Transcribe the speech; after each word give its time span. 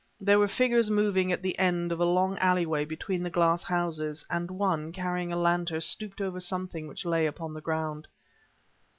There 0.19 0.39
were 0.39 0.47
figures 0.47 0.89
moving 0.89 1.31
at 1.31 1.43
the 1.43 1.59
end 1.59 1.91
of 1.91 1.99
a 1.99 2.05
long 2.05 2.35
alleyway 2.39 2.85
between 2.85 3.21
the 3.21 3.29
glass 3.29 3.61
houses, 3.61 4.25
and 4.31 4.49
one, 4.49 4.91
carrying 4.91 5.31
a 5.31 5.37
lantern, 5.37 5.79
stooped 5.79 6.21
over 6.21 6.39
something 6.39 6.87
which 6.87 7.05
lay 7.05 7.27
upon 7.27 7.53
the 7.53 7.61
ground. 7.61 8.07